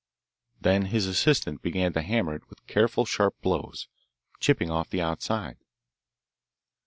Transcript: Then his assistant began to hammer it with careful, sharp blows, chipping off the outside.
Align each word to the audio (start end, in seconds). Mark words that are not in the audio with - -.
Then 0.59 0.85
his 0.85 1.05
assistant 1.05 1.61
began 1.61 1.93
to 1.93 2.01
hammer 2.01 2.33
it 2.33 2.49
with 2.49 2.65
careful, 2.65 3.05
sharp 3.05 3.39
blows, 3.43 3.87
chipping 4.39 4.71
off 4.71 4.89
the 4.89 4.99
outside. 5.03 5.57